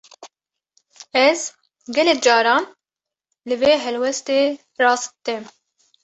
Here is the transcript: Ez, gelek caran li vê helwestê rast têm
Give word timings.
Ez, 1.23 1.35
gelek 1.97 2.19
caran 2.25 2.63
li 3.47 3.55
vê 3.61 3.71
helwestê 3.83 4.39
rast 4.81 5.11
têm 5.25 5.43